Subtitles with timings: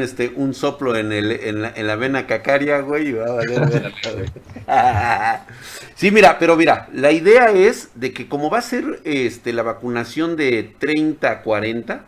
[0.00, 3.32] este, un soplo en, el, en, la, en la vena cacaria, güey, y va a
[3.32, 3.92] valer.
[5.94, 9.62] sí, mira, pero mira, la idea es de que como va a ser este, la
[9.62, 12.04] vacunación de 30 a 40,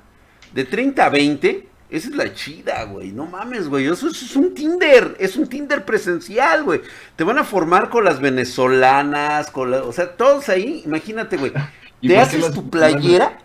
[0.55, 3.11] de 30 a 20, esa es la chida, güey.
[3.11, 3.87] No mames, güey.
[3.87, 5.17] Eso, es un Tinder.
[5.19, 6.83] Es un Tinder presencial, güey.
[7.17, 10.83] Te van a formar con las venezolanas, con la, o sea, todos ahí.
[10.87, 11.53] Imagínate, güey.
[12.01, 13.39] Te haces tu playera.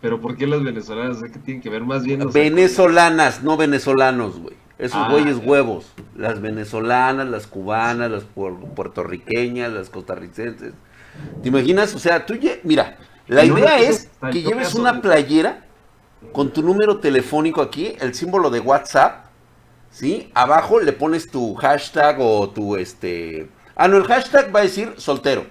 [0.00, 1.18] Pero ¿por qué las venezolanas?
[1.22, 2.30] ¿Qué tienen que ver más bien?
[2.30, 4.56] venezolanas, no venezolanos, güey.
[4.78, 5.92] Esos ah, güeyes huevos.
[6.16, 10.72] Las venezolanas, las cubanas, las puertorriqueñas, las costarricenses.
[11.42, 11.94] ¿Te imaginas?
[11.94, 15.64] O sea, tú, mira, la idea es que lleves una playera
[16.32, 19.26] con tu número telefónico aquí, el símbolo de WhatsApp,
[19.90, 20.30] ¿sí?
[20.34, 23.48] Abajo le pones tu hashtag o tu este...
[23.74, 25.44] Ah, no, el hashtag va a decir soltero.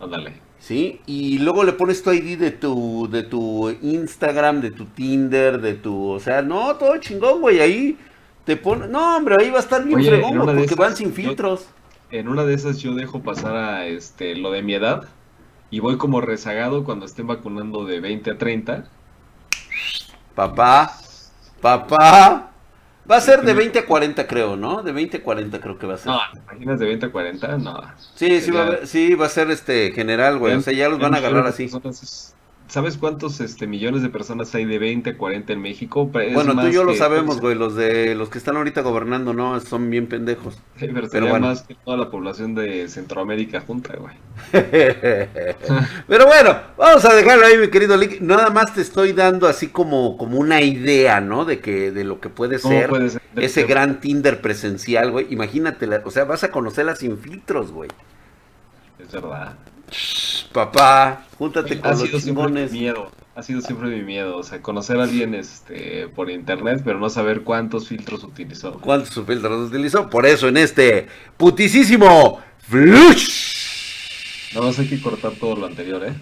[0.00, 0.47] Ándale.
[0.68, 1.00] ¿Sí?
[1.06, 5.72] Y luego le pones tu ID de tu, de tu Instagram, de tu Tinder, de
[5.72, 6.10] tu...
[6.10, 7.96] O sea, no, todo chingón, güey, ahí
[8.44, 8.86] te pone...
[8.86, 11.68] No, hombre, ahí va a estar bien fregón, porque van sin filtros.
[12.10, 15.08] en una de esas yo dejo pasar a este lo de mi edad
[15.70, 18.90] y voy como rezagado cuando estén vacunando de 20 a 30
[20.34, 20.92] Papá,
[21.62, 22.47] papá.
[23.10, 24.82] Va a ser de 20 a 40, creo, ¿no?
[24.82, 26.12] De 20 a 40 creo que va a ser.
[26.12, 27.58] No, imaginas de 20 a 40?
[27.58, 27.80] No.
[28.14, 30.54] Sí, sí va, a, sí, va a ser este general, güey.
[30.54, 31.70] O sea, ya los van a agarrar así.
[32.68, 36.06] ¿Sabes cuántos este, millones de personas hay de 20 a 40 en México?
[36.06, 37.54] bueno, tú y yo lo sabemos, güey.
[37.54, 40.60] Los de los que están ahorita gobernando, no, son bien pendejos.
[40.78, 41.46] pero, bueno.
[41.46, 44.14] más que toda la población de Centroamérica junta, güey.
[44.52, 48.20] pero bueno, vamos a dejarlo ahí, mi querido Lick.
[48.20, 51.46] Nada más te estoy dando así como, como una idea, ¿no?
[51.46, 52.90] De que de lo que puede ser,
[53.36, 55.26] ese gran Tinder presencial, güey.
[55.30, 57.88] Imagínate, o sea, vas a conocerla sin filtros, güey.
[58.98, 59.56] Es verdad
[60.52, 62.72] papá, júntate con ha los chingones.
[62.72, 66.98] miedo, ha sido siempre mi miedo, o sea, conocer a alguien este, por internet, pero
[66.98, 68.72] no saber cuántos filtros utilizó.
[68.80, 70.10] ¿Cuántos filtros utilizó?
[70.10, 74.54] Por eso en este putisísimo Flush.
[74.54, 76.14] No, más hay que cortar todo lo anterior, ¿eh?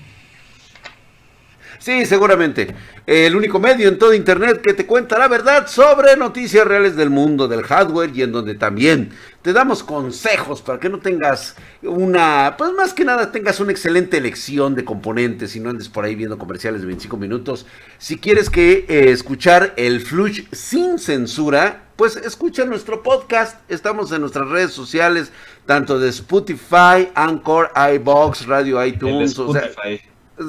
[1.86, 2.74] Sí, seguramente.
[3.06, 7.10] El único medio en todo Internet que te cuenta la verdad sobre noticias reales del
[7.10, 9.10] mundo del hardware y en donde también
[9.40, 14.16] te damos consejos para que no tengas una, pues más que nada tengas una excelente
[14.16, 17.66] elección de componentes y no andes por ahí viendo comerciales de 25 minutos.
[17.98, 23.60] Si quieres que eh, escuchar el Flush sin censura, pues escucha nuestro podcast.
[23.70, 25.30] Estamos en nuestras redes sociales,
[25.66, 29.38] tanto de Spotify, Anchor, iBox, Radio iTunes.
[29.38, 29.70] O sea,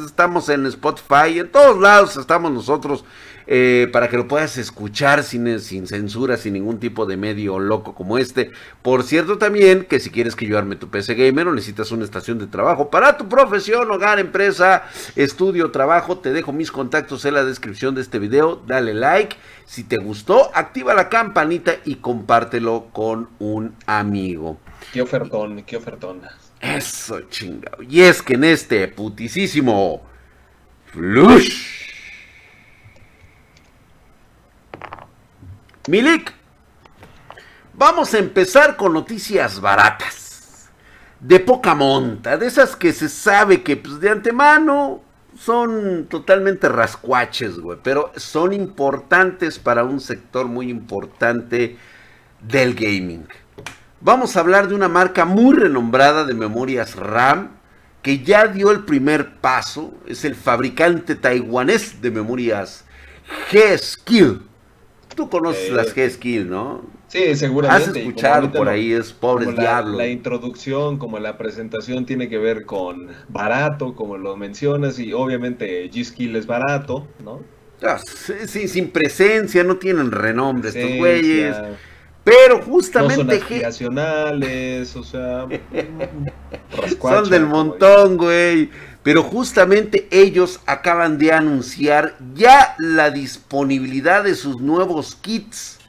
[0.06, 3.06] estamos en Spotify, en todos lados estamos nosotros
[3.50, 7.96] eh, para que lo puedas escuchar sin, sin censura, sin ningún tipo de medio loco
[7.96, 8.52] como este.
[8.82, 12.04] Por cierto también que si quieres que yo arme tu PC Gamer o necesitas una
[12.04, 14.84] estación de trabajo para tu profesión, hogar, empresa,
[15.16, 19.38] estudio, trabajo, te dejo mis contactos en la descripción de este video, dale like.
[19.66, 24.58] Si te gustó, activa la campanita y compártelo con un amigo.
[24.92, 26.22] Qué ofertón, qué ofertón.
[26.60, 27.84] Eso chingado.
[27.84, 30.04] Y es que en este putisísimo
[30.92, 31.78] flush.
[35.88, 36.34] Milik,
[37.74, 40.70] vamos a empezar con noticias baratas.
[41.20, 45.02] De poca monta, de esas que se sabe que pues, de antemano
[45.36, 51.78] son totalmente rascuaches, güey, pero son importantes para un sector muy importante
[52.42, 53.28] del gaming.
[54.00, 57.58] Vamos a hablar de una marca muy renombrada de memorias RAM
[58.04, 59.94] que ya dio el primer paso.
[60.06, 62.86] Es el fabricante taiwanés de memorias
[63.52, 64.44] G-Skill.
[65.16, 66.86] Tú conoces las G-Skill, ¿no?
[67.08, 67.90] Sí, seguramente.
[67.90, 69.98] Has escuchado por ahí, es pobre diablo.
[69.98, 75.90] La introducción, como la presentación, tiene que ver con barato, como lo mencionas, y obviamente
[75.90, 77.42] G-Skill es barato, ¿no?
[77.82, 77.98] Ah,
[78.46, 81.56] sí, sin presencia, no tienen renombre estos güeyes.
[82.28, 83.24] Pero justamente.
[83.24, 85.48] No son o sea.
[87.02, 88.70] son del montón, güey.
[89.02, 95.80] Pero justamente ellos acaban de anunciar ya la disponibilidad de sus nuevos kits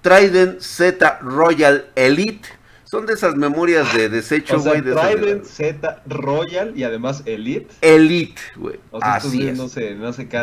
[0.00, 2.48] Trident Z Royal Elite.
[2.84, 4.80] Son de esas memorias de desecho, güey.
[4.80, 7.74] Trident Z Royal y además Elite.
[7.80, 8.78] Elite, güey.
[9.00, 9.58] Así es.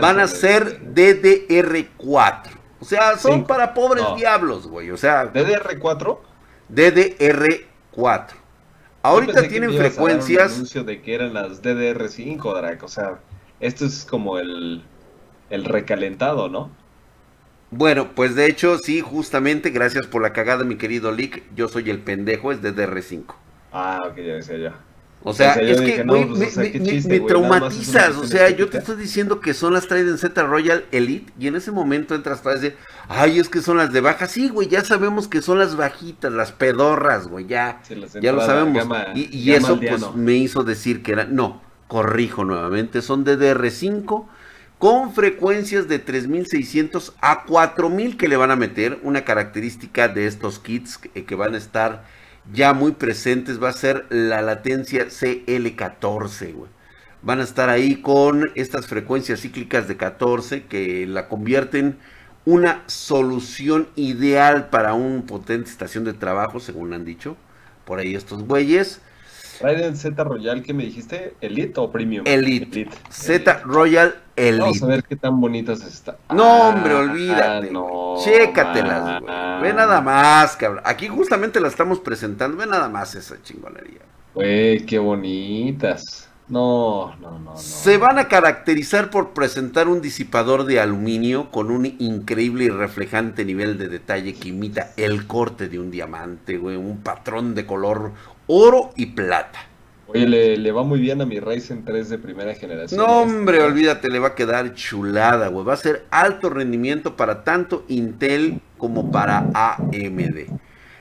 [0.01, 2.64] Van a ser DDR4.
[2.86, 4.92] O sea, son para pobres diablos, güey.
[4.92, 5.34] O sea.
[5.34, 6.20] ¿DDR4?
[6.72, 8.28] DDR4.
[9.02, 10.52] Ahorita tienen frecuencias.
[10.52, 12.84] Un anuncio de que eran las DDR5, Drac.
[12.84, 13.20] O sea,
[13.60, 14.84] esto es como el,
[15.50, 16.70] el recalentado, ¿no?
[17.72, 21.44] Bueno, pues de hecho, sí, justamente, gracias por la cagada, mi querido Lick.
[21.56, 23.34] Yo soy el pendejo, es DDR5.
[23.72, 24.76] Ah, ok, ya decía ya.
[25.27, 26.56] O sea, es que, güey, pues,
[27.07, 28.16] me, traumatizas.
[28.16, 31.56] O sea, yo te estoy diciendo que son las Trident Z Royal Elite y en
[31.56, 32.77] ese momento entras para decir,
[33.10, 34.27] ay, es que son las de baja.
[34.27, 37.81] Sí, güey, ya sabemos que son las bajitas, las pedorras, güey, ya,
[38.22, 38.88] ya lo sabemos.
[39.16, 44.27] y, eso, pues, me hizo decir que era, no, corrijo nuevamente, son de DR5
[44.77, 49.00] con frecuencias de 3600 a 4000 que le van a meter.
[49.01, 52.04] Una característica de estos kits que van a estar
[52.53, 56.69] ya muy presentes va a ser la latencia CL14, güey.
[57.21, 61.97] Van a estar ahí con estas frecuencias cíclicas de 14 que la convierten
[62.45, 67.36] una solución ideal para un potente estación de trabajo, según han dicho
[67.86, 69.01] por ahí estos güeyes.
[69.62, 71.36] Raiden Z Royal, ¿qué me dijiste?
[71.42, 72.25] ¿Elite o Premium?
[72.28, 72.88] Elite.
[73.10, 74.62] Z Royal Elite.
[74.62, 76.16] Vamos a ver qué tan bonitas están.
[76.34, 77.72] No, hombre, ah, olvídate.
[77.72, 79.62] no, Chécatelas, güey.
[79.62, 80.81] Ve nada más, cabrón.
[80.86, 82.57] Aquí justamente la estamos presentando.
[82.57, 84.02] Ve nada más esa chingonería.
[84.34, 86.30] Güey, qué bonitas.
[86.48, 87.58] No, no, no, no.
[87.58, 93.46] Se van a caracterizar por presentar un disipador de aluminio con un increíble y reflejante
[93.46, 96.75] nivel de detalle que imita el corte de un diamante, güey.
[96.75, 98.12] Un patrón de color
[98.47, 99.68] oro y plata.
[100.07, 103.00] Oye, le, va muy bien a mi Ryzen 3 de primera generación.
[103.00, 105.65] No, hombre, olvídate, le va a quedar chulada, güey.
[105.65, 110.45] Va a ser alto rendimiento para tanto Intel como para AMD.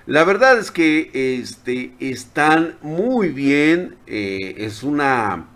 [0.06, 3.96] La verdad es que este, están muy bien.
[4.06, 5.48] Eh, es una.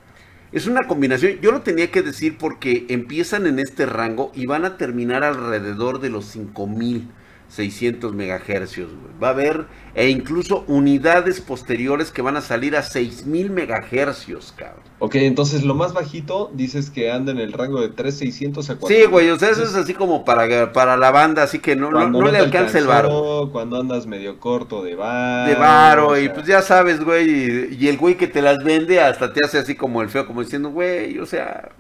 [0.53, 1.41] Es una combinación.
[1.41, 6.01] Yo lo tenía que decir porque empiezan en este rango y van a terminar alrededor
[6.01, 7.09] de los 5000.
[7.49, 8.91] 600 megahercios.
[9.23, 14.85] Va a haber e incluso unidades posteriores que van a salir a 6000 megahercios, cabrón.
[15.01, 18.97] Ok, entonces lo más bajito dices que anda en el rango de 3600 a 4.
[18.97, 21.91] Sí, güey, o sea, eso es así como para, para la banda, así que no,
[21.91, 23.49] no, le alcanza el varo.
[23.53, 25.49] Cuando andas medio corto de varo.
[25.49, 29.01] De varo, y pues ya sabes, güey, y, y el güey que te las vende
[29.01, 31.71] hasta te hace así como el feo, como diciendo, güey, o sea,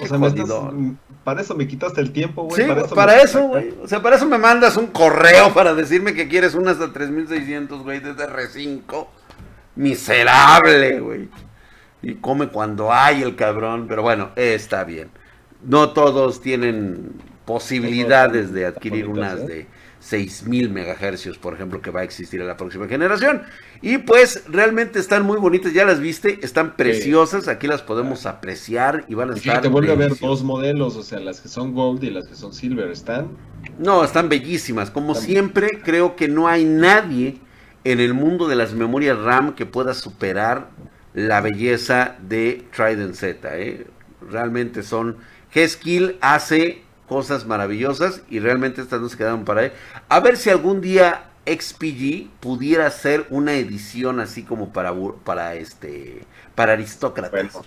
[0.00, 0.48] o sea, me estás,
[1.24, 2.64] para eso me quitaste el tiempo, güey.
[2.64, 3.74] Sí, para eso, güey.
[3.82, 7.82] O sea, para eso me mandas un correo para decirme que quieres una hasta 3600,
[7.82, 9.06] güey, desde R5.
[9.76, 11.28] Miserable, güey.
[12.02, 13.86] Y come cuando hay el cabrón.
[13.88, 15.10] Pero bueno, está bien.
[15.62, 17.12] No todos tienen
[17.44, 19.46] posibilidades de adquirir unas ¿eh?
[19.46, 19.66] de
[20.08, 23.42] 6000 megahercios, por ejemplo, que va a existir en la próxima generación.
[23.82, 29.04] Y pues realmente están muy bonitas, ya las viste, están preciosas, aquí las podemos apreciar
[29.08, 29.60] y van a estar.
[29.60, 32.34] te vuelve a ver dos modelos, o sea, las que son gold y las que
[32.34, 33.28] son silver, ¿están?
[33.78, 34.90] No, están bellísimas.
[34.90, 37.38] Como siempre, creo que no hay nadie
[37.84, 40.70] en el mundo de las memorias RAM que pueda superar
[41.12, 43.58] la belleza de Trident Z.
[43.58, 43.86] ¿eh?
[44.30, 45.16] Realmente son.
[45.54, 49.72] G-Skill hace cosas maravillosas y realmente estas no se quedaron para él.
[50.08, 54.94] A ver si algún día XPG pudiera hacer una edición así como para
[55.24, 56.20] para este
[56.54, 57.58] para aristócratas.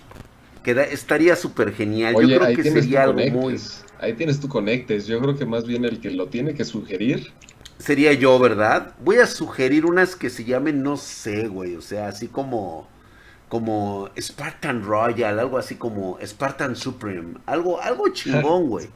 [0.64, 2.14] estaría súper genial.
[2.14, 3.58] Yo creo que sería algo muy
[3.98, 5.06] Ahí tienes tu conectes.
[5.06, 7.32] Yo creo que más bien el que lo tiene que sugerir
[7.78, 8.94] sería yo, ¿verdad?
[9.04, 12.88] Voy a sugerir unas que se llamen no sé, güey, o sea, así como
[13.48, 18.88] como Spartan Royal, algo así como Spartan Supreme, algo algo chingón, güey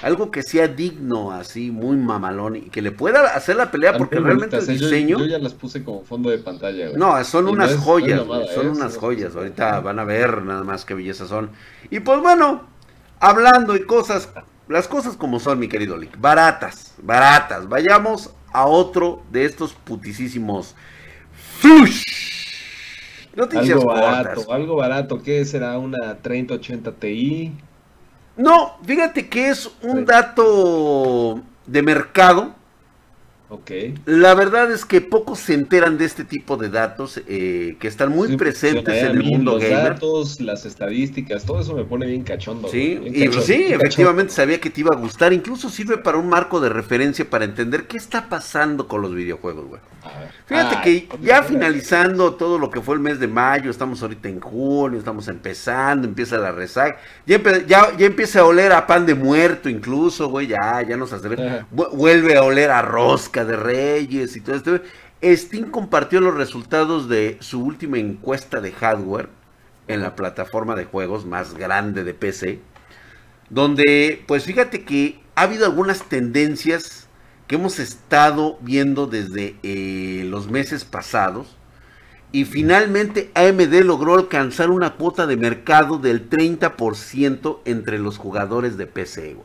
[0.00, 4.18] algo que sea digno, así, muy mamalón, y que le pueda hacer la pelea, porque
[4.18, 5.18] realmente el diseño...
[5.18, 8.22] Yo, ya las puse como fondo de pantalla, No, son unas joyas,
[8.54, 11.50] son unas joyas, ahorita van a ver nada más qué belleza son.
[11.90, 12.62] Y pues bueno,
[13.20, 14.30] hablando y cosas,
[14.68, 20.74] las cosas como son, mi querido Lick, baratas, baratas, vayamos a otro de estos putisísimos...
[23.34, 25.78] Noticias algo barato, algo barato, ¿qué será?
[25.78, 27.52] ¿Una 3080 Ti?
[28.36, 32.54] No, fíjate que es un dato de mercado
[34.06, 38.10] la verdad es que pocos se enteran de este tipo de datos eh, que están
[38.10, 42.68] muy presentes en el mundo los datos, las estadísticas, todo eso me pone bien cachondo.
[42.68, 45.32] Sí, y, sí, efectivamente sabía que te iba a gustar.
[45.32, 49.66] Incluso sirve para un marco de referencia para entender qué está pasando con los videojuegos,
[49.66, 49.80] güey.
[50.46, 54.40] Fíjate que ya finalizando todo lo que fue el mes de mayo, estamos ahorita en
[54.40, 59.68] junio, estamos empezando, empieza la resaca, ya, ya, empieza a oler a pan de muerto
[59.68, 61.28] incluso, güey, ya, ya nos hace,
[61.70, 64.80] vuelve a oler a rosca de Reyes y todo esto.
[65.22, 69.28] Steam compartió los resultados de su última encuesta de hardware
[69.88, 72.60] en la plataforma de juegos más grande de PC,
[73.50, 77.08] donde pues fíjate que ha habido algunas tendencias
[77.46, 81.56] que hemos estado viendo desde eh, los meses pasados
[82.32, 88.86] y finalmente AMD logró alcanzar una cuota de mercado del 30% entre los jugadores de
[88.86, 89.36] PC,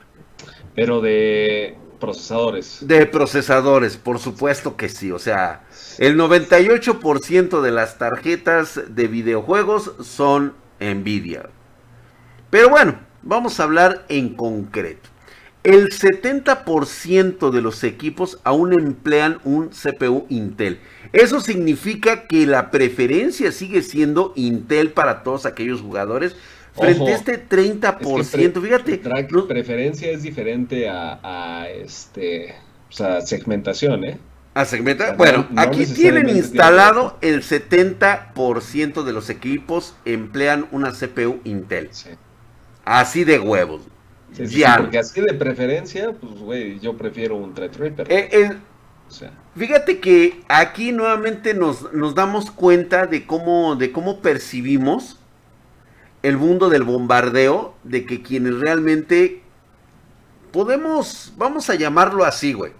[0.73, 2.79] Pero de procesadores.
[2.81, 5.11] De procesadores, por supuesto que sí.
[5.11, 5.63] O sea,
[5.97, 11.49] el 98% de las tarjetas de videojuegos son Nvidia.
[12.49, 15.09] Pero bueno, vamos a hablar en concreto.
[15.63, 20.79] El 70% de los equipos aún emplean un CPU Intel.
[21.11, 26.37] Eso significa que la preferencia sigue siendo Intel para todos aquellos jugadores.
[26.77, 29.01] Frente a este 30%, fíjate.
[29.47, 32.55] preferencia es diferente a, este,
[32.89, 34.17] o sea, segmentación, ¿eh?
[34.53, 35.17] A segmentación.
[35.17, 41.89] bueno, aquí tienen instalado el 70% de los equipos emplean una CPU Intel.
[42.85, 43.81] Así de huevos
[44.77, 48.07] porque así de preferencia, pues, güey, yo prefiero un Threadripper.
[48.09, 48.57] Eh,
[49.55, 55.16] fíjate que aquí nuevamente nos, nos, damos cuenta de cómo, de cómo percibimos
[56.23, 59.41] el mundo del bombardeo, de que quienes realmente
[60.51, 62.71] podemos, vamos a llamarlo así, güey.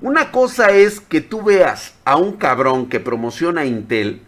[0.00, 4.22] Una cosa es que tú veas a un cabrón que promociona Intel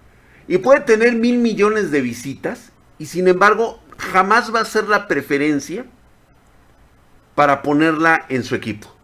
[0.49, 5.09] y puede tener mil millones de visitas y sin embargo jamás va a ser la
[5.09, 5.85] preferencia
[7.35, 8.96] para ponerla en su equipo.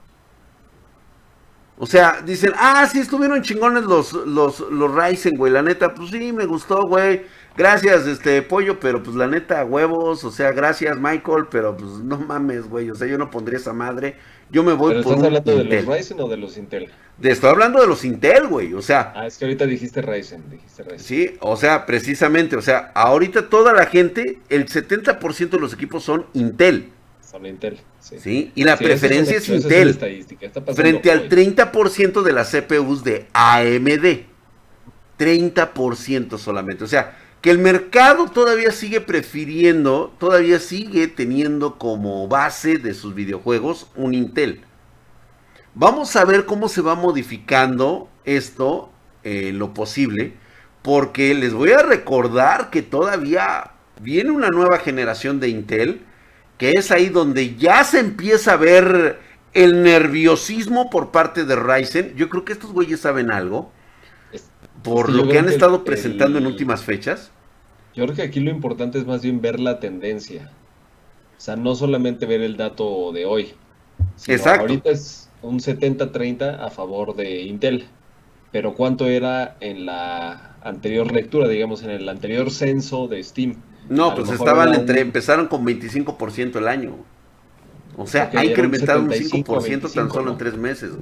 [1.78, 5.52] O sea, dicen, ah, sí, estuvieron chingones los, los, los Ryzen, güey.
[5.52, 7.22] La neta, pues sí, me gustó, güey.
[7.56, 10.24] Gracias, este, pollo, pero pues la neta, huevos.
[10.24, 12.90] O sea, gracias, Michael, pero pues no mames, güey.
[12.90, 14.16] O sea, yo no pondría esa madre.
[14.50, 15.12] Yo me voy ¿Pero por.
[15.14, 16.90] ¿Estás hablando de los Ryzen o de los Intel?
[17.22, 18.74] estoy hablando de los Intel, güey.
[18.74, 19.12] O sea.
[19.16, 20.98] Ah, es que ahorita dijiste Ryzen, dijiste Ryzen.
[20.98, 22.56] Sí, o sea, precisamente.
[22.56, 26.90] O sea, ahorita toda la gente, el 70% de los equipos son Intel.
[27.44, 27.80] Intel.
[28.00, 29.94] Sí, y la preferencia es, Intel.
[30.74, 34.26] frente al 30% de las CPUs de AMD.
[35.18, 36.84] 30% solamente.
[36.84, 43.14] O sea, que el mercado todavía sigue prefiriendo, todavía sigue teniendo como base de sus
[43.14, 44.62] videojuegos un Intel.
[45.74, 48.90] Vamos a ver cómo se va modificando esto
[49.24, 50.34] en lo posible,
[50.82, 56.02] porque les voy a recordar que todavía viene una nueva generación de Intel
[56.62, 59.18] que es ahí donde ya se empieza a ver
[59.52, 62.14] el nerviosismo por parte de Ryzen.
[62.14, 63.72] Yo creo que estos güeyes saben algo
[64.84, 67.32] por lo que han estado presentando en últimas fechas.
[67.96, 70.52] Yo creo que aquí lo importante es más bien ver la tendencia.
[71.36, 73.54] O sea, no solamente ver el dato de hoy.
[74.28, 74.60] Exacto.
[74.60, 77.86] Ahorita es un 70-30 a favor de Intel.
[78.52, 83.56] Pero ¿cuánto era en la anterior lectura, digamos, en el anterior censo de Steam?
[83.92, 86.96] No, pues estaban entre, empezaron con 25% el año.
[87.96, 90.92] O sea, ha incrementado un, 5% tan solo en tres meses.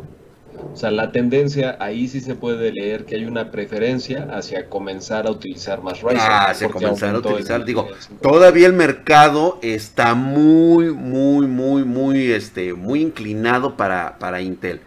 [0.73, 5.27] O sea, la tendencia ahí sí se puede leer que hay una preferencia hacia comenzar
[5.27, 6.19] a utilizar más Ryzen.
[6.21, 7.65] Ah, hacia comenzar a utilizar.
[7.65, 7.89] Digo,
[8.21, 14.81] todavía el mercado está muy, muy, muy, muy, este, muy inclinado para, para Intel.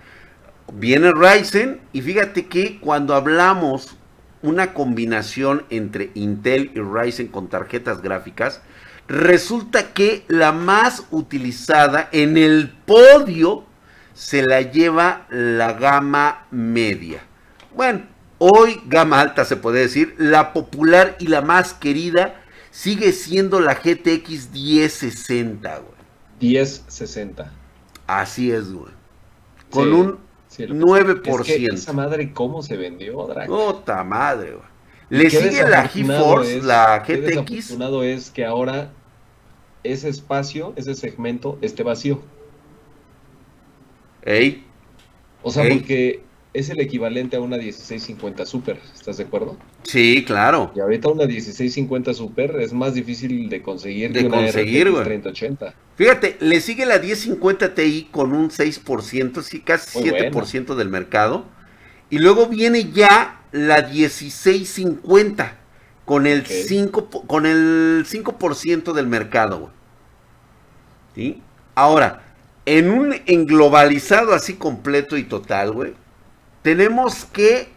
[0.73, 3.97] Viene Ryzen y fíjate que cuando hablamos
[4.43, 8.61] una combinación entre Intel y Ryzen con tarjetas gráficas,
[9.07, 13.65] resulta que la más utilizada en el podio
[14.13, 17.23] se la lleva la gama media.
[17.75, 18.03] Bueno,
[18.37, 23.75] hoy gama alta se puede decir, la popular y la más querida sigue siendo la
[23.75, 25.93] GTX 1060, güey.
[26.41, 27.51] 1060.
[28.07, 28.91] Así es, güey.
[29.69, 30.19] Con un
[30.57, 31.73] 9%.
[31.73, 33.47] esa madre, ¿cómo se vendió, Drake?
[33.47, 34.73] Puta madre, güey.
[35.09, 37.25] Le sigue la GeForce, la GTX.
[37.25, 38.91] desafortunado es que ahora
[39.83, 42.21] ese espacio, ese segmento, esté vacío.
[44.23, 44.65] Ey.
[45.43, 49.57] O sea, porque es el equivalente a una 1650 Super, ¿estás de acuerdo?
[49.83, 50.71] Sí, claro.
[50.75, 55.73] Y ahorita una 1650 Super es más difícil de conseguir de que una conseguir, 3080.
[55.95, 61.45] Fíjate, le sigue la 1050 Ti con un 6%, sí, casi 7% del mercado.
[62.09, 65.57] Y luego viene ya la 1650
[66.05, 69.71] con el 5 con el 5% del mercado, güey.
[71.15, 71.41] ¿Sí?
[71.75, 72.21] Ahora,
[72.65, 75.93] en un englobalizado así completo y total, güey,
[76.63, 77.67] tenemos que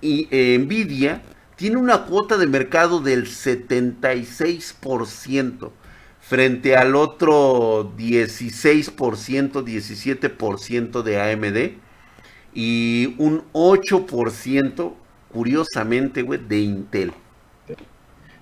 [0.00, 1.22] y, eh, Nvidia
[1.56, 5.72] tiene una cuota de mercado del 76%
[6.20, 11.78] frente al otro 16%, 17% de AMD
[12.54, 14.94] y un 8%
[15.32, 17.12] curiosamente, güey, de Intel.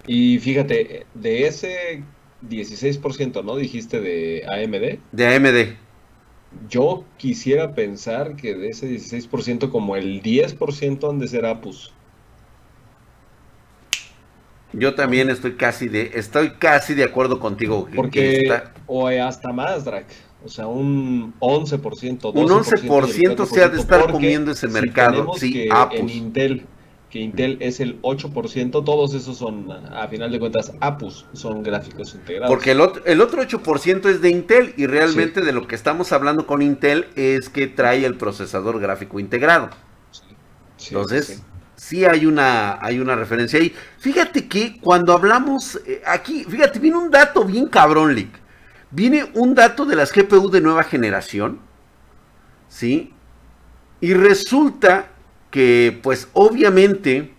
[0.07, 2.03] Y fíjate, de ese
[2.49, 3.57] 16%, ¿no?
[3.57, 4.99] Dijiste de AMD.
[5.13, 5.77] De AMD.
[6.69, 11.93] Yo quisiera pensar que de ese 16%, como el 10% han de ser Apus.
[14.73, 17.89] Yo también estoy casi de, estoy casi de acuerdo contigo.
[17.95, 18.41] Porque,
[18.87, 20.07] o hasta más, Drac.
[20.45, 22.33] O sea, un 11%.
[22.35, 25.33] Un 11% se ha de estar comiendo ese mercado.
[25.37, 26.67] Sí, en Intel
[27.13, 32.15] que Intel es el 8%, todos esos son, a final de cuentas, APUs, son gráficos
[32.15, 32.51] integrados.
[32.51, 36.11] Porque el otro, el otro 8% es de Intel y realmente de lo que estamos
[36.13, 39.69] hablando con Intel es que trae el procesador gráfico integrado.
[40.87, 41.43] Entonces,
[41.77, 42.07] sí.
[42.07, 43.75] hay, una, hay una referencia ahí.
[43.99, 48.41] Fíjate que cuando hablamos eh, aquí, fíjate, viene un dato bien cabrón, Lick.
[48.91, 51.61] Viene un dato de las GPU de nueva generación,
[52.69, 53.13] ¿sí?
[54.01, 55.12] Y resulta
[55.53, 57.31] que pues obviamente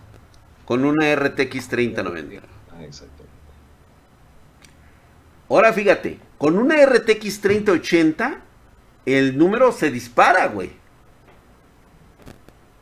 [0.65, 2.41] Con una RTX 3090.
[2.71, 3.23] Ah, exacto.
[5.49, 8.41] Ahora fíjate, con una RTX 3080,
[9.07, 10.71] el número se dispara, güey.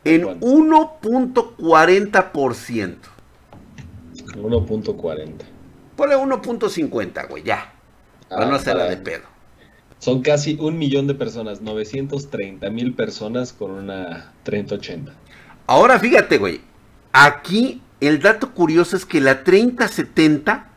[0.04, 2.96] En 1.40%.
[4.36, 5.32] 1.40.
[5.96, 7.74] Ponle 1.50, güey, ya.
[8.28, 9.26] para no hacerla de pedo.
[10.00, 15.14] Son casi un millón de personas, 930 mil personas con una 3080.
[15.68, 16.62] Ahora fíjate, güey.
[17.14, 20.70] Aquí el dato curioso es que la 3070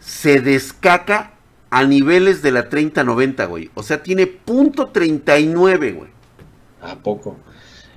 [0.00, 1.32] se descaca
[1.72, 3.70] a niveles de la 3090, güey.
[3.72, 6.10] O sea, tiene punto 39, güey.
[6.82, 7.38] ¿A poco?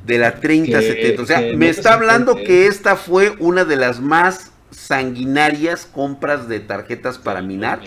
[0.06, 1.22] De la 3070.
[1.22, 6.62] O sea, me está hablando que esta fue una de las más sanguinarias compras de
[6.62, 7.82] tarjetas para minar.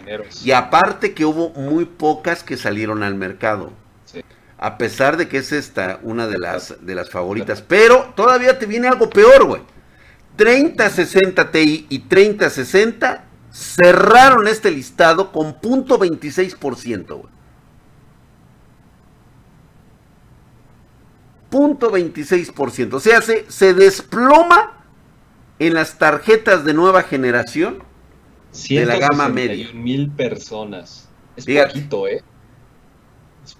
[0.44, 3.72] Y aparte que hubo muy pocas que salieron al mercado.
[4.58, 7.62] A pesar de que es esta una de las, de las favoritas.
[7.62, 9.62] Pero todavía te viene algo peor, güey.
[10.36, 13.27] 3060 Ti y 3060
[13.58, 17.32] cerraron este listado con punto 26%, güey.
[21.50, 22.94] Punto 26%.
[22.94, 24.84] O sea, se, se desploma
[25.58, 27.82] en las tarjetas de nueva generación
[28.68, 29.72] de la gama media.
[29.72, 31.08] mil personas.
[31.36, 32.22] Es poquito, ¿eh?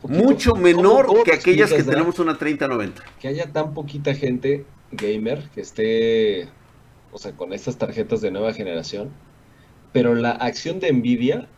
[0.03, 3.03] Mucho menor que aquellas que tenemos una 3090.
[3.19, 6.49] Que haya tan poquita gente gamer que esté,
[7.11, 9.11] o sea, con estas tarjetas de nueva generación
[9.93, 11.49] pero la acción de Nvidia,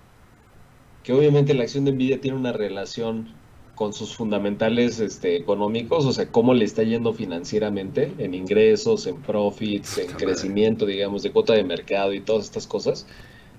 [1.03, 3.35] que obviamente la acción de Nvidia tiene una relación
[3.75, 9.17] con sus fundamentales este, económicos, o sea, cómo le está yendo financieramente, en ingresos, en
[9.23, 13.07] profits, en crecimiento, digamos, de cuota de mercado y todas estas cosas.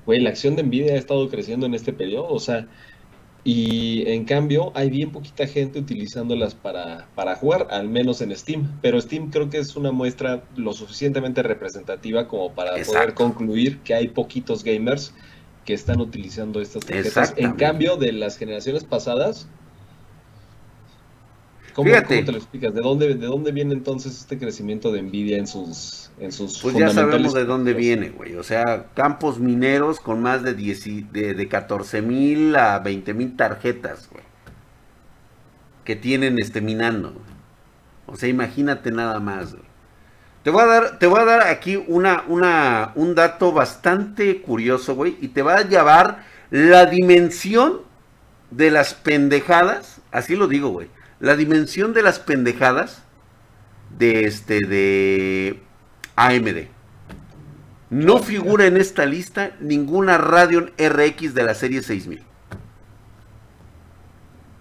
[0.05, 2.67] Güey, la acción de Nvidia ha estado creciendo en este periodo, o sea,
[3.43, 8.79] y en cambio, hay bien poquita gente utilizándolas para, para jugar, al menos en Steam.
[8.81, 13.95] Pero Steam creo que es una muestra lo suficientemente representativa como para poder concluir que
[13.95, 15.13] hay poquitos gamers
[15.65, 17.33] que están utilizando estas tarjetas.
[17.37, 19.47] En cambio, de las generaciones pasadas,
[21.73, 22.73] ¿Cómo, te lo explicas?
[22.73, 26.75] ¿De dónde, ¿De dónde viene entonces este crecimiento de Nvidia en sus, en sus Pues
[26.75, 28.35] ya sabemos de dónde viene, güey.
[28.35, 33.35] O sea, campos mineros con más de, 10, de, de 14 mil a 20 mil
[33.35, 34.23] tarjetas, güey.
[35.83, 37.13] Que tienen este minando.
[38.05, 39.71] O sea, imagínate nada más, güey.
[40.43, 44.95] Te voy a dar, te voy a dar aquí una, una, un dato bastante curioso,
[44.95, 45.17] güey.
[45.21, 47.81] Y te va a llevar la dimensión
[48.51, 50.89] de las pendejadas, así lo digo, güey,
[51.21, 53.03] la dimensión de las pendejadas
[53.97, 55.61] de este, de
[56.15, 56.67] AMD.
[57.91, 62.23] No figura en esta lista ninguna Radeon RX de la serie 6000.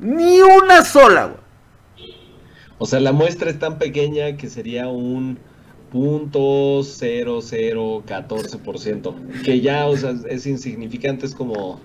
[0.00, 1.38] Ni una sola, güey.
[2.78, 5.38] O sea, la muestra es tan pequeña que sería un
[5.92, 11.80] punto .0014%, que ya, o sea, es insignificante, es como...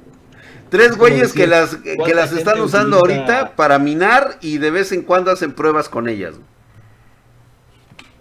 [0.70, 5.04] Tres güeyes que las, que las están usando ahorita para minar y de vez en
[5.04, 6.36] cuando hacen pruebas con ellas.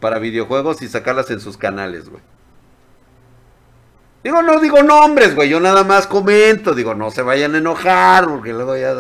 [0.01, 2.23] Para videojuegos y sacarlas en sus canales, güey.
[4.23, 8.27] Digo, no digo nombres, güey, yo nada más comento, digo, no se vayan a enojar,
[8.27, 8.95] porque luego ya...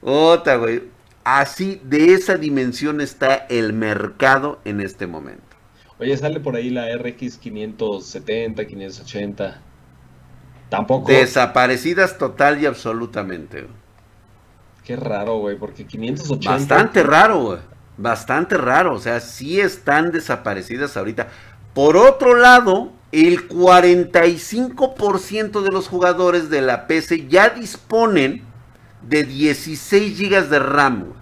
[0.00, 0.82] Otra, güey.
[1.24, 5.42] Así, de esa dimensión está el mercado en este momento.
[5.98, 9.62] Oye, sale por ahí la RX 570, 580.
[10.68, 11.10] Tampoco.
[11.10, 13.66] Desaparecidas total y absolutamente.
[14.84, 16.50] Qué raro, güey, porque 580.
[16.50, 17.58] Bastante raro, güey.
[17.96, 18.94] Bastante raro.
[18.94, 21.28] O sea, sí están desaparecidas ahorita.
[21.74, 28.42] Por otro lado, el 45% de los jugadores de la PC ya disponen
[29.02, 31.12] de 16 GB de RAM.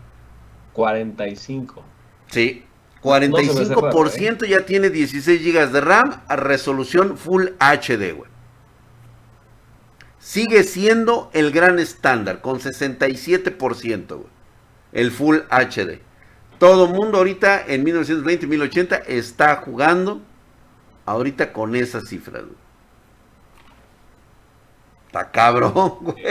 [0.73, 1.83] 45.
[2.29, 2.65] Sí.
[3.03, 4.49] 45% ¿eh?
[4.49, 8.34] ya tiene 16 GB de RAM a resolución Full HD, güey.
[10.25, 14.27] Sigue siendo el gran estándar con 67%, güey.
[14.95, 16.01] El Full HD.
[16.59, 20.23] Todo mundo ahorita en 1920 1080 está jugando
[21.05, 22.57] ahorita con esas cifras, güey.
[25.09, 26.25] Está cabrón, güey.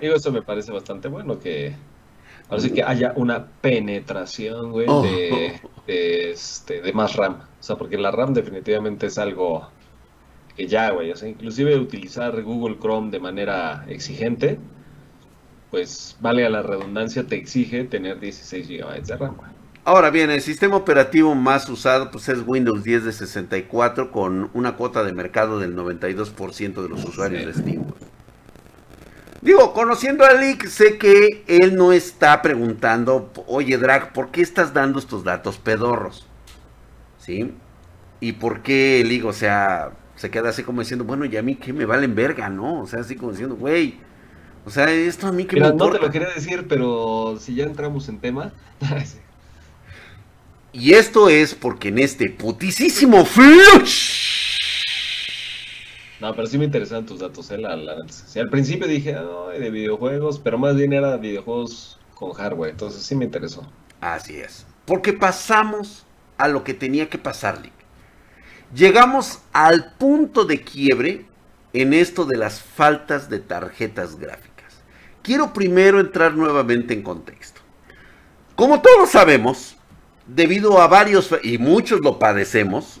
[0.00, 1.74] Digo, eso me parece bastante bueno que.
[2.48, 5.02] Ahora sí que haya una penetración, güey, oh.
[5.02, 7.40] de, este, de más RAM.
[7.40, 9.68] O sea, porque la RAM definitivamente es algo
[10.60, 11.10] que ya, güey.
[11.10, 14.58] O sea, inclusive utilizar Google Chrome de manera exigente,
[15.70, 19.36] pues vale a la redundancia, te exige tener 16 GB de RAM.
[19.84, 24.76] Ahora bien, el sistema operativo más usado pues, es Windows 10 de 64 con una
[24.76, 27.84] cuota de mercado del 92% de los usuarios de Steam.
[29.40, 34.74] Digo, conociendo a Lick, sé que él no está preguntando, oye Drag, ¿por qué estás
[34.74, 36.26] dando estos datos pedorros?
[37.18, 37.54] ¿Sí?
[38.20, 41.54] ¿Y por qué Lick, o sea, se queda así como diciendo, bueno, y a mí
[41.54, 42.82] que me valen verga, ¿no?
[42.82, 43.94] O sea, así como diciendo, güey,
[44.66, 45.94] o sea, esto a mí que me importa.
[45.94, 48.52] No te lo quería decir, pero si ya entramos en tema...
[50.72, 54.56] Y esto es porque en este putisísimo flush.
[56.20, 57.58] No, pero sí me interesan tus datos, ¿eh?
[57.58, 59.16] La, al principio dije,
[59.58, 63.66] de videojuegos, pero más bien era videojuegos con hardware, entonces sí me interesó.
[64.00, 64.64] Así es.
[64.84, 66.06] Porque pasamos
[66.38, 67.72] a lo que tenía que pasarle.
[68.74, 71.26] Llegamos al punto de quiebre
[71.72, 74.50] en esto de las faltas de tarjetas gráficas.
[75.22, 77.60] Quiero primero entrar nuevamente en contexto.
[78.54, 79.76] Como todos sabemos,
[80.26, 83.00] debido a varios, y muchos lo padecemos,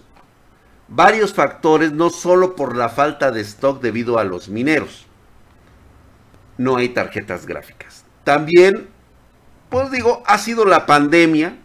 [0.88, 5.06] varios factores, no solo por la falta de stock debido a los mineros.
[6.58, 8.04] No hay tarjetas gráficas.
[8.24, 8.88] También,
[9.70, 11.56] pues digo, ha sido la pandemia,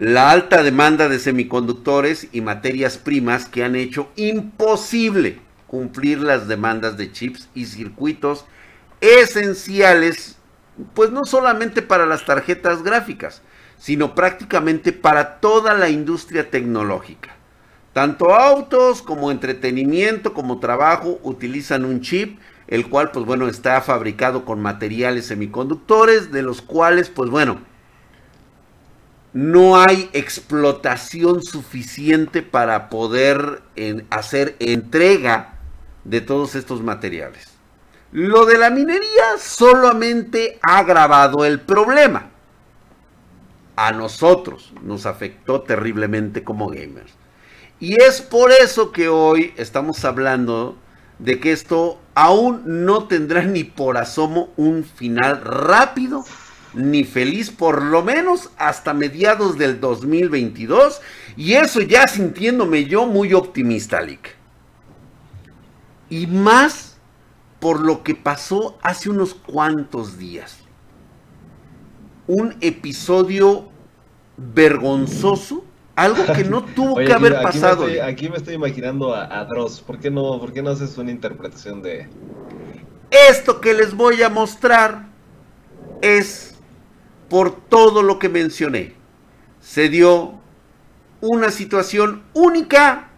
[0.00, 6.96] la alta demanda de semiconductores y materias primas que han hecho imposible cumplir las demandas
[6.96, 8.46] de chips y circuitos
[9.02, 10.38] esenciales,
[10.94, 13.42] pues no solamente para las tarjetas gráficas,
[13.76, 17.36] sino prácticamente para toda la industria tecnológica.
[17.92, 24.46] Tanto autos como entretenimiento, como trabajo, utilizan un chip, el cual, pues bueno, está fabricado
[24.46, 27.68] con materiales semiconductores, de los cuales, pues bueno,
[29.32, 33.62] no hay explotación suficiente para poder
[34.10, 35.54] hacer entrega
[36.04, 37.48] de todos estos materiales.
[38.12, 42.30] Lo de la minería solamente ha agravado el problema
[43.80, 47.14] a nosotros nos afectó terriblemente como gamers.
[47.78, 50.76] Y es por eso que hoy estamos hablando
[51.18, 56.24] de que esto aún no tendrá ni por asomo un final rápido
[56.74, 61.00] ni feliz, por lo menos hasta mediados del 2022.
[61.36, 64.36] Y eso ya sintiéndome yo muy optimista, Lick.
[66.08, 66.90] Y más
[67.60, 70.58] por lo que pasó hace unos cuantos días.
[72.26, 73.68] Un episodio
[74.36, 77.86] vergonzoso, algo que no tuvo que haber pasado.
[78.02, 79.80] aquí me estoy imaginando a, Dross.
[79.80, 82.08] ¿Por qué, no, ¿Por qué no haces una interpretación de...
[83.10, 85.08] Esto que les voy a mostrar
[86.00, 86.49] es
[87.30, 88.94] por todo lo que mencioné.
[89.60, 90.40] Se dio
[91.20, 93.08] una situación única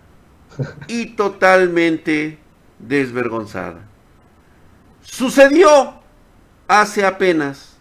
[0.86, 2.38] y totalmente
[2.78, 3.80] desvergonzada.
[5.00, 5.94] Sucedió
[6.68, 7.78] hace apenas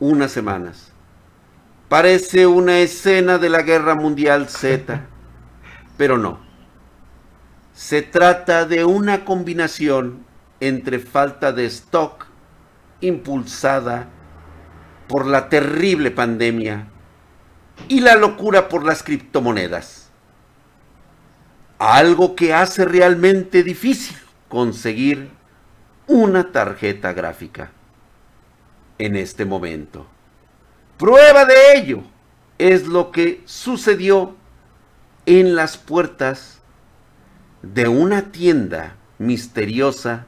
[0.00, 0.92] unas semanas.
[1.88, 5.06] Parece una escena de la Guerra Mundial Z,
[5.96, 6.40] pero no.
[7.72, 10.24] Se trata de una combinación
[10.58, 12.26] entre falta de stock
[13.00, 14.08] impulsada
[15.08, 16.88] por la terrible pandemia
[17.88, 20.10] y la locura por las criptomonedas.
[21.78, 24.16] Algo que hace realmente difícil
[24.48, 25.30] conseguir
[26.06, 27.70] una tarjeta gráfica
[28.98, 30.06] en este momento.
[30.96, 32.02] Prueba de ello
[32.58, 34.34] es lo que sucedió
[35.26, 36.60] en las puertas
[37.62, 40.26] de una tienda misteriosa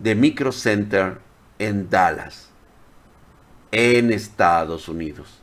[0.00, 1.18] de Micro Center
[1.58, 2.50] en Dallas,
[3.70, 5.40] en Estados Unidos,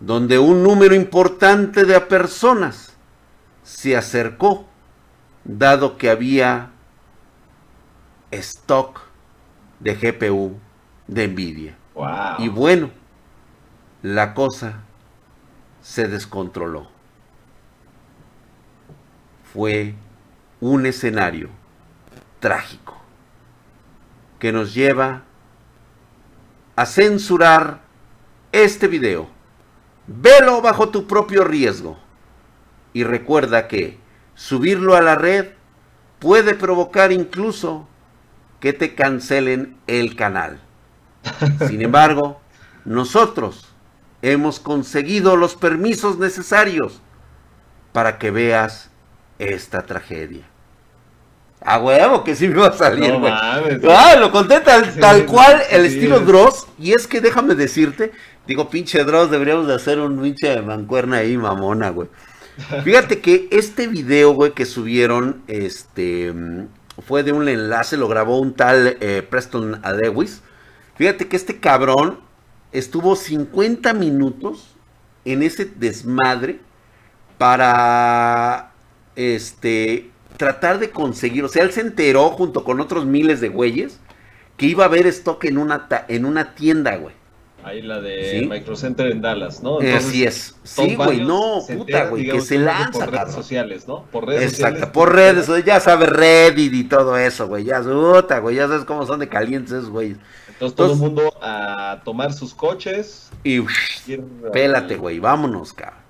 [0.00, 2.94] donde un número importante de personas
[3.62, 4.66] se acercó,
[5.44, 6.70] dado que había
[8.30, 9.00] stock
[9.80, 10.58] de GPU
[11.06, 11.76] de Nvidia.
[12.38, 12.90] Y bueno,
[14.02, 14.80] la cosa
[15.82, 16.88] se descontroló.
[19.52, 19.94] Fue
[20.60, 21.48] un escenario
[22.38, 22.96] trágico
[24.38, 25.24] que nos lleva
[26.76, 27.80] a censurar
[28.52, 29.28] este video.
[30.06, 31.98] Velo bajo tu propio riesgo.
[32.92, 33.98] Y recuerda que
[34.34, 35.50] subirlo a la red
[36.18, 37.86] puede provocar incluso
[38.58, 40.60] que te cancelen el canal.
[41.68, 42.40] Sin embargo,
[42.84, 43.68] nosotros
[44.22, 47.00] hemos conseguido los permisos necesarios
[47.92, 48.90] para que veas
[49.38, 50.44] esta tragedia.
[51.62, 55.84] A huevo que sí me va a salir, no, ah, lo conté tal, cual, el
[55.84, 56.66] estilo Dross.
[56.78, 58.12] Y es que déjame decirte,
[58.46, 62.08] digo, pinche Dross, deberíamos de hacer un pinche mancuerna ahí, mamona, güey.
[62.84, 66.32] Fíjate que este video, güey, que subieron, este,
[67.06, 70.42] fue de un enlace, lo grabó un tal eh, Preston Lewis.
[70.96, 72.20] Fíjate que este cabrón
[72.72, 74.76] estuvo 50 minutos
[75.24, 76.60] en ese desmadre
[77.38, 78.72] para
[79.16, 84.00] este tratar de conseguir, o sea, él se enteró junto con otros miles de güeyes
[84.56, 87.14] que iba a haber stock en una en una tienda, güey.
[87.62, 89.80] Ahí la de Microcenter en Dallas, ¿no?
[89.80, 90.56] Así es.
[90.62, 94.06] Sí, güey, no, puta, güey, que se lanza, Por redes sociales, ¿no?
[94.10, 94.94] Por redes Exacto, sociales.
[94.94, 99.04] por redes, ya sabes Reddit y todo eso, güey, ya puta, güey, ya sabes cómo
[99.04, 100.16] son de calientes, güey.
[100.48, 103.30] Entonces, todo el mundo a tomar sus coches.
[103.44, 103.60] Y
[104.54, 106.00] pélate, güey, vámonos, cabrón.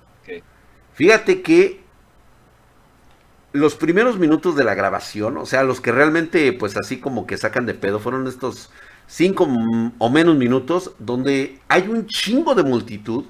[0.93, 1.80] Fíjate que
[3.53, 7.37] los primeros minutos de la grabación, o sea, los que realmente, pues así como que
[7.37, 8.69] sacan de pedo, fueron estos
[9.07, 9.47] cinco
[9.97, 13.25] o menos minutos donde hay un chingo de multitud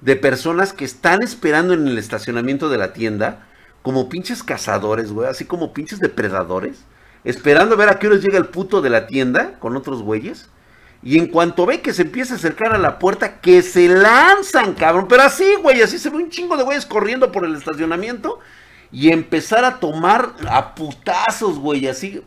[0.00, 3.46] de personas que están esperando en el estacionamiento de la tienda
[3.82, 6.84] como pinches cazadores, güey, así como pinches depredadores
[7.24, 10.48] esperando ver a qué hora llega el puto de la tienda con otros güeyes.
[11.02, 14.74] Y en cuanto ve que se empieza a acercar a la puerta, que se lanzan,
[14.74, 15.06] cabrón.
[15.08, 18.38] Pero así, güey, así se ve un chingo de güeyes corriendo por el estacionamiento.
[18.92, 22.22] Y empezar a tomar a putazos, güey, así.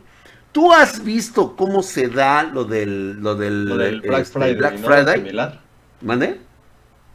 [0.52, 4.54] ¿Tú has visto cómo se da lo del, lo del, Black este, Friday?
[4.54, 5.16] Black Friday?
[5.16, 5.60] ¿Similar?
[6.00, 6.40] ¿Mande?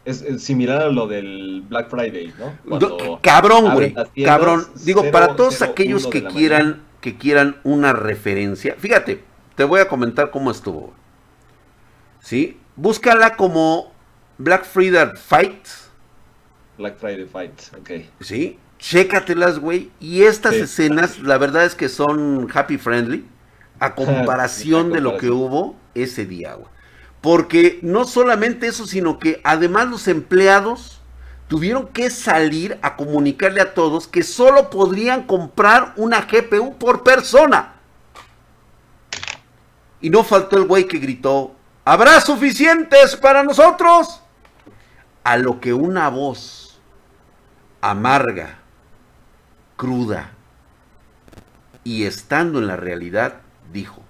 [0.05, 3.19] Es, similar a lo del Black Friday, ¿no?
[3.21, 3.95] cabrón, güey.
[4.23, 4.65] Cabrón.
[4.83, 8.75] Digo, para todos aquellos que quieran que quieran una referencia.
[8.77, 9.23] Fíjate,
[9.55, 10.93] te voy a comentar cómo estuvo.
[12.19, 12.59] ¿Sí?
[12.75, 13.93] Búscala como
[14.37, 15.89] Black Friday Fights.
[16.77, 17.91] Black Friday Fights, ok.
[18.21, 18.57] ¿Sí?
[18.79, 19.91] Chécatelas, güey.
[19.99, 23.25] Y estas escenas, la verdad es que son happy friendly.
[23.79, 26.67] A comparación de lo que hubo ese día, güey.
[27.21, 31.01] Porque no solamente eso, sino que además los empleados
[31.47, 37.73] tuvieron que salir a comunicarle a todos que solo podrían comprar una GPU por persona.
[40.01, 44.21] Y no faltó el güey que gritó, ¿habrá suficientes para nosotros?
[45.23, 46.79] A lo que una voz
[47.81, 48.59] amarga,
[49.79, 50.31] cruda
[51.85, 53.35] y estando en la realidad
[53.71, 54.03] dijo,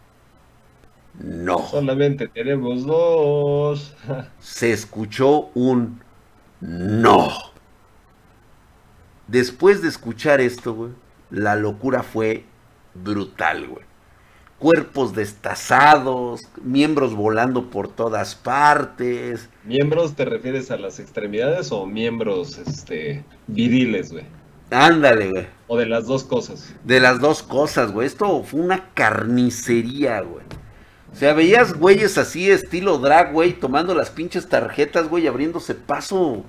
[1.19, 1.60] no.
[1.67, 3.95] Solamente tenemos dos.
[4.39, 6.01] Se escuchó un
[6.60, 7.29] no.
[9.27, 10.91] Después de escuchar esto, güey,
[11.29, 12.45] la locura fue
[12.95, 13.86] brutal, güey.
[14.58, 19.49] Cuerpos destazados, miembros volando por todas partes.
[19.63, 24.38] ¿Miembros te refieres a las extremidades o miembros este viriles, güey?
[24.71, 25.47] Ándale, güey.
[25.67, 26.73] O de las dos cosas.
[26.84, 28.08] De las dos cosas, güey.
[28.08, 30.45] Esto fue una carnicería, güey.
[31.12, 36.45] O sea, veías güeyes así, estilo drag, güey, tomando las pinches tarjetas, güey, abriéndose paso,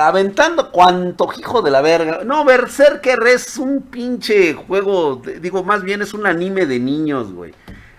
[0.00, 2.22] aventando cuanto hijo de la verga.
[2.24, 7.54] No, Berserker es un pinche juego, digo, más bien es un anime de niños, güey.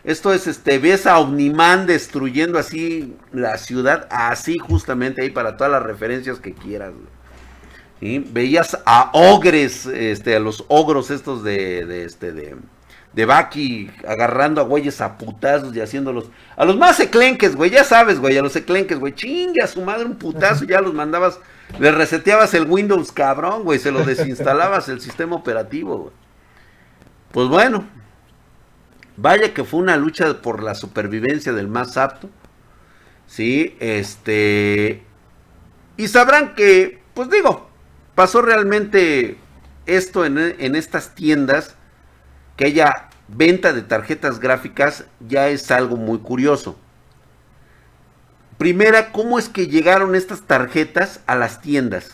[0.06, 5.72] Esto es, este, ves a Omniman destruyendo así la ciudad, así justamente ahí para todas
[5.72, 6.94] las referencias que quieras.
[8.04, 12.58] Veías a ogres, este, a los ogros estos de, de este, de,
[13.14, 16.26] de Baki agarrando a güeyes a putazos y haciéndolos.
[16.58, 19.82] A los más eclenques, güey, ya sabes, güey, a los eclenques, güey, chingue a su
[19.82, 21.40] madre un putazo, ya los mandabas,
[21.80, 26.14] le reseteabas el Windows cabrón, güey, se lo desinstalabas el sistema operativo, güey.
[27.32, 27.88] Pues bueno,
[29.16, 32.30] vaya que fue una lucha por la supervivencia del más apto.
[33.28, 35.04] Sí, este.
[35.96, 37.73] Y sabrán que, pues digo,
[38.16, 39.38] pasó realmente
[39.86, 40.38] esto en,
[40.76, 41.76] estas tiendas
[42.58, 46.78] que haya venta de tarjetas gráficas ya es algo muy curioso.
[48.58, 52.12] Primera, ¿cómo es que llegaron estas tarjetas a las tiendas?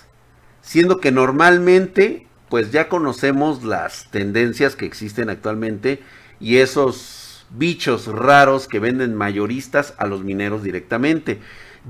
[0.61, 6.01] Siendo que normalmente, pues ya conocemos las tendencias que existen actualmente
[6.39, 11.39] y esos bichos raros que venden mayoristas a los mineros directamente.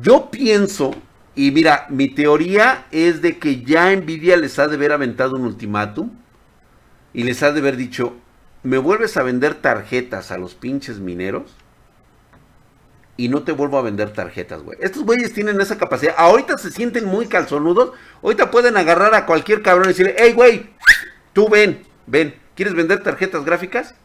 [0.02, 0.96] Yo pienso,
[1.40, 5.46] y mira, mi teoría es de que ya Nvidia les ha de haber aventado un
[5.46, 6.12] ultimátum
[7.14, 8.18] y les ha de haber dicho,
[8.62, 11.56] me vuelves a vender tarjetas a los pinches mineros
[13.16, 14.78] y no te vuelvo a vender tarjetas, güey.
[14.82, 16.14] Estos güeyes tienen esa capacidad.
[16.18, 17.94] Ahorita se sienten muy calzonudos.
[18.22, 20.72] Ahorita pueden agarrar a cualquier cabrón y decirle, hey, güey,
[21.32, 23.96] tú ven, ven, ¿quieres vender tarjetas gráficas?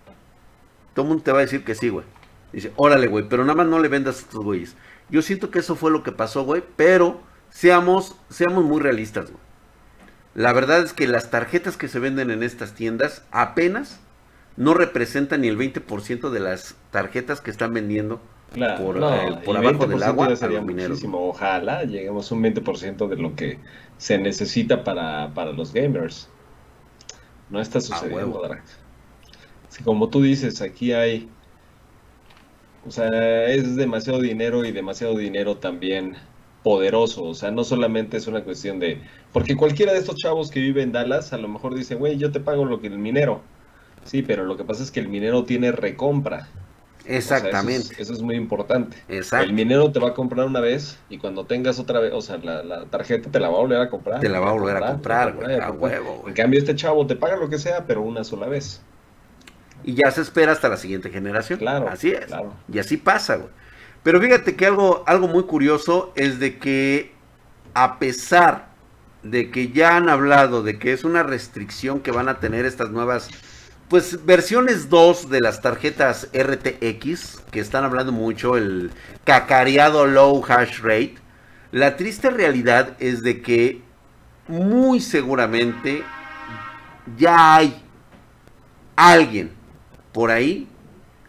[0.94, 2.06] Todo el mundo te va a decir que sí, güey.
[2.52, 4.76] Dice, órale, güey, pero nada más no le vendas a estos güeyes.
[5.10, 9.42] Yo siento que eso fue lo que pasó, güey, pero seamos, seamos muy realistas, güey.
[10.34, 14.00] La verdad es que las tarjetas que se venden en estas tiendas apenas
[14.56, 18.20] no representa ni el 20% de las tarjetas que están vendiendo
[18.78, 21.28] por, eh, por abajo del agua sería muchísimo.
[21.28, 23.58] Ojalá lleguemos a un 20% de lo que
[23.98, 26.28] se necesita para, los gamers.
[27.50, 28.42] No está sucediendo,
[29.84, 31.28] como tú dices, aquí hay...
[32.86, 36.16] O sea, es demasiado dinero y demasiado dinero también
[36.62, 37.24] poderoso.
[37.24, 39.00] O sea, no solamente es una cuestión de...
[39.32, 42.32] Porque cualquiera de estos chavos que vive en Dallas a lo mejor dice, güey, yo
[42.32, 43.42] te pago lo que el minero
[44.04, 46.48] Sí, pero lo que pasa es que el minero tiene recompra.
[47.06, 48.00] Exactamente.
[48.00, 48.96] eso, es, muy importante.
[49.08, 52.38] El minero te va a comprar una vez y cuando tengas otra vez, o sea,
[52.38, 54.20] la, tarjeta te la va a volver a comprar.
[54.20, 56.24] Te la va a volver a comprar, güey, a huevo.
[56.26, 58.80] En cambio, este chavo te paga lo que sea, pero una sola vez.
[59.84, 61.58] Y ya se espera hasta la siguiente generación.
[61.58, 61.88] Claro.
[61.88, 62.26] Así es.
[62.72, 63.50] Y así pasa, güey.
[64.02, 67.12] Pero fíjate que algo, algo muy curioso es de que
[67.72, 68.68] a pesar
[69.22, 72.90] de que ya han hablado de que es una restricción que van a tener estas
[72.90, 73.30] nuevas
[73.88, 78.90] pues versiones 2 de las tarjetas RTX, que están hablando mucho, el
[79.24, 81.16] cacareado low hash rate.
[81.70, 83.82] La triste realidad es de que
[84.48, 86.02] muy seguramente
[87.16, 87.82] ya hay
[88.96, 89.52] alguien
[90.14, 90.66] por ahí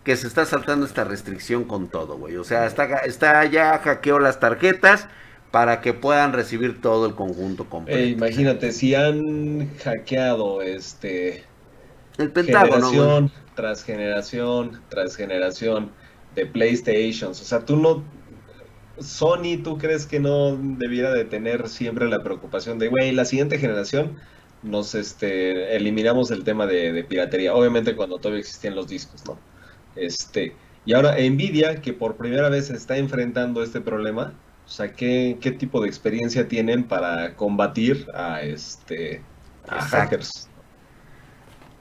[0.06, 2.38] que se está saltando esta restricción con todo, güey.
[2.38, 5.10] O sea, está, está ya hackeó las tarjetas
[5.52, 8.00] para que puedan recibir todo el conjunto completo.
[8.00, 11.44] imagínate, si han hackeado este
[12.18, 12.90] el Pentágono.
[12.90, 15.92] Generación tras generación tras generación
[16.36, 17.42] de PlayStations.
[17.42, 18.04] O sea, tú no.
[19.00, 23.58] Sony, ¿tú crees que no debiera de tener siempre la preocupación de, güey, la siguiente
[23.58, 24.18] generación
[24.66, 27.54] nos este, eliminamos el tema de, piratería?
[27.54, 29.38] Obviamente cuando todavía existían los discos, ¿no?
[29.96, 30.54] Este,
[30.86, 34.34] y ahora Nvidia, que por primera vez está enfrentando este problema,
[34.66, 39.22] o sea, ¿qué, qué tipo de experiencia tienen para combatir a, este,
[39.68, 40.50] a hackers?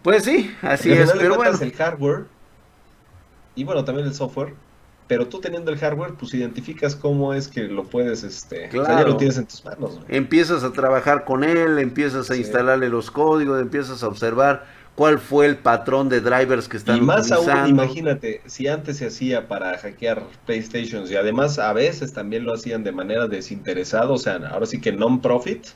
[0.02, 1.58] Pues sí, así es, pero bueno.
[1.60, 2.26] el hardware
[3.54, 4.54] y bueno, también el software,
[5.06, 8.98] pero tú teniendo el hardware, pues identificas cómo es que lo puedes, este, claro.
[8.98, 10.00] ya lo tienes en tus manos.
[10.08, 14.64] Empiezas a trabajar con él, empiezas a instalarle los códigos, empiezas a observar
[14.94, 19.06] cuál fue el patrón de drivers que están Y más aún, imagínate, si antes se
[19.06, 24.18] hacía para hackear PlayStations y además a veces también lo hacían de manera desinteresada, o
[24.18, 25.66] sea, ahora sí que non-profit,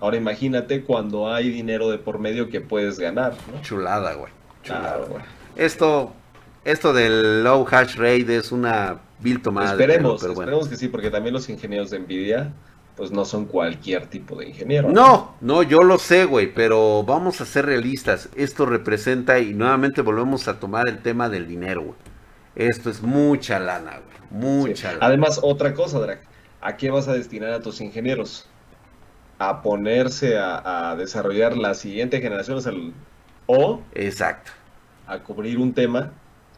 [0.00, 3.32] Ahora imagínate cuando hay dinero de por medio que puedes ganar.
[3.50, 3.62] ¿no?
[3.62, 4.30] Chulada, güey.
[4.62, 5.22] Chulada, güey.
[5.56, 6.12] Esto,
[6.64, 9.72] esto del low hash rate es una vil tomada.
[9.72, 12.52] Esperemos, esperemos que sí, porque también los ingenieros de Nvidia
[12.96, 14.88] pues no son cualquier tipo de ingeniero.
[14.90, 18.28] No, no, yo lo sé, güey, pero vamos a ser realistas.
[18.36, 21.96] Esto representa, y nuevamente volvemos a tomar el tema del dinero, güey.
[22.54, 24.42] Esto es mucha lana, güey.
[24.42, 25.06] Mucha lana.
[25.06, 26.20] Además, otra cosa, Drac.
[26.60, 28.46] ¿A qué vas a destinar a tus ingenieros?
[29.38, 32.94] a ponerse a, desarrollar la siguiente generación
[33.46, 34.52] o exacto
[35.06, 36.12] a cubrir un tema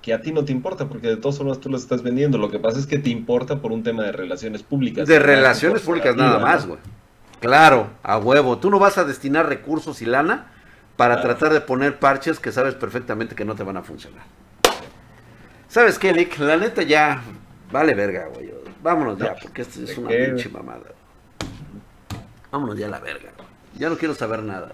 [0.07, 2.49] que a ti no te importa porque de todas formas tú lo estás vendiendo lo
[2.49, 6.15] que pasa es que te importa por un tema de relaciones públicas de relaciones públicas
[6.15, 6.79] nada más güey
[7.41, 10.53] claro a huevo tú no vas a destinar recursos y lana
[10.97, 14.23] para tratar de poner parches que sabes perfectamente que no te van a funcionar
[15.69, 16.39] ¿Sabes qué, Lick?
[16.39, 17.21] La neta ya
[17.73, 18.55] vale verga, güey.
[18.83, 20.93] Vámonos ya, porque esto es una pinche mamada.
[22.53, 23.31] Vámonos ya a la verga.
[23.75, 24.73] Ya no quiero saber nada.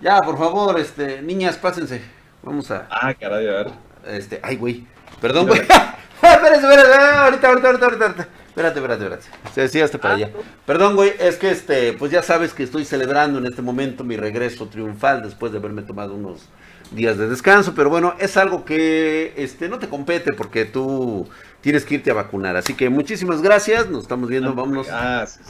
[0.00, 2.00] Ya, por favor, este, niñas, pásense.
[2.42, 2.88] Vamos a.
[2.90, 3.89] Ah, caray, a ver.
[4.06, 4.86] Este, ay, güey.
[5.20, 5.60] Perdón, güey.
[6.22, 8.28] espérate, espérate, ahorita, ahorita, ahorita, ahorita.
[8.48, 9.26] Espérate, espérate, espérate.
[9.54, 10.30] Se decía hasta para ah, allá.
[10.66, 14.16] Perdón, güey, es que este, pues ya sabes que estoy celebrando en este momento mi
[14.16, 16.48] regreso triunfal después de haberme tomado unos
[16.90, 21.28] días de descanso, pero bueno, es algo que este no te compete porque tú
[21.60, 22.56] tienes que irte a vacunar.
[22.56, 24.88] Así que muchísimas gracias, nos estamos viendo, vámonos.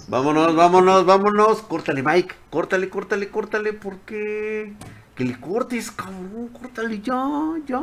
[0.08, 1.62] Vámonos, vámonos, vámonos.
[1.62, 4.74] Córtale, Mike, córtale, córtale, córtale, porque
[5.14, 7.28] que le cortes, cabrón, córtale ya,
[7.66, 7.82] ya,